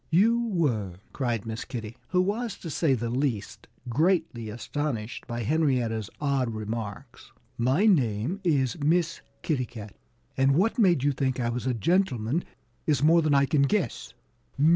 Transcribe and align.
"You 0.09 0.47
were!" 0.47 0.95
cried 1.13 1.45
Miss 1.45 1.63
Kitty, 1.63 1.95
who 2.07 2.23
was 2.23 2.57
to 2.57 2.71
say 2.71 2.95
the 2.95 3.11
least 3.11 3.67
greatly 3.87 4.49
astonished 4.49 5.27
by 5.27 5.43
Henrietta's 5.43 6.09
odd 6.19 6.49
remarks. 6.55 7.31
"My 7.55 7.85
name 7.85 8.39
is 8.43 8.79
Miss 8.79 9.21
Kitty 9.43 9.67
Cat. 9.67 9.95
And 10.35 10.55
what 10.55 10.79
made 10.79 11.03
you 11.03 11.11
think 11.11 11.39
I 11.39 11.49
was 11.49 11.67
a 11.67 11.75
gentleman 11.75 12.43
is 12.87 13.03
more 13.03 13.21
than 13.21 13.35
I 13.35 13.45
can 13.45 13.61
guess." 13.61 14.15